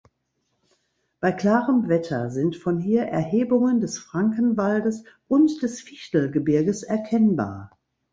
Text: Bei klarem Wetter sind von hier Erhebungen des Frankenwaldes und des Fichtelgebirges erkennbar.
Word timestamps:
Bei 1.19 1.31
klarem 1.31 1.87
Wetter 1.87 2.31
sind 2.31 2.55
von 2.55 2.79
hier 2.79 3.03
Erhebungen 3.03 3.79
des 3.81 3.99
Frankenwaldes 3.99 5.03
und 5.27 5.61
des 5.61 5.79
Fichtelgebirges 5.79 6.81
erkennbar. 6.81 7.77